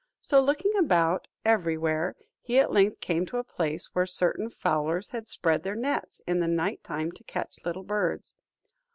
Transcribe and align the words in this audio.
So 0.19 0.41
looking 0.41 0.75
about 0.77 1.27
every 1.45 1.77
where, 1.77 2.15
he 2.41 2.57
at 2.57 2.71
length 2.71 3.01
came 3.01 3.23
to 3.27 3.37
a 3.37 3.43
place 3.43 3.93
where 3.93 4.07
certain 4.07 4.49
fowlers 4.49 5.11
had 5.11 5.27
spread 5.29 5.61
their 5.61 5.75
nets 5.75 6.21
in 6.25 6.39
the 6.39 6.47
night 6.47 6.83
time 6.83 7.11
to 7.11 7.23
catch 7.23 7.63
little 7.63 7.83
birds. 7.83 8.35